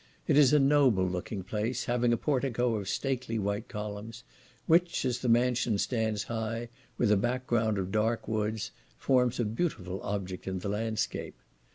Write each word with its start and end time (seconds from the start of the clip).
It 0.27 0.35
is 0.35 0.51
a 0.51 0.57
noble 0.57 1.07
looking 1.07 1.43
place, 1.43 1.85
having 1.85 2.11
a 2.11 2.17
portico 2.17 2.73
of 2.73 2.89
stately 2.89 3.37
white 3.37 3.67
columns, 3.67 4.23
which, 4.65 5.05
as 5.05 5.19
the 5.19 5.29
mansion 5.29 5.77
stands 5.77 6.23
high, 6.23 6.69
with 6.97 7.11
a 7.11 7.17
background 7.17 7.77
of 7.77 7.91
dark 7.91 8.27
woods, 8.27 8.71
forms 8.97 9.39
a 9.39 9.45
beautiful 9.45 10.01
object 10.01 10.47
in 10.47 10.57
the 10.57 10.69
landscape. 10.69 11.35